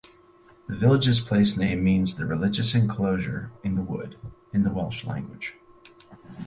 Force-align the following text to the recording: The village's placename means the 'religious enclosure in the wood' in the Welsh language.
The 0.67 0.75
village's 0.75 1.21
placename 1.23 1.79
means 1.83 2.15
the 2.15 2.25
'religious 2.25 2.73
enclosure 2.73 3.51
in 3.63 3.75
the 3.75 3.83
wood' 3.83 4.17
in 4.51 4.63
the 4.63 4.73
Welsh 4.73 5.03
language. 5.05 5.53